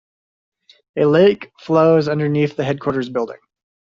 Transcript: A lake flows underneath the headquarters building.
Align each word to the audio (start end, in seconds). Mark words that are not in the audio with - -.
A 0.97 1.05
lake 1.05 1.51
flows 1.59 2.07
underneath 2.07 2.55
the 2.55 2.63
headquarters 2.63 3.07
building. 3.09 3.37